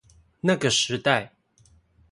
[0.41, 1.31] 那個時代